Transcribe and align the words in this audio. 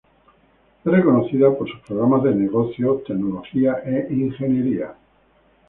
Es 0.83 0.91
reconocida 0.91 1.55
por 1.55 1.69
sus 1.69 1.79
programas 1.81 2.23
de 2.23 2.33
negocios, 2.33 3.03
tecnología 3.03 3.83
e 3.85 4.07
ingeniería. 4.11 4.95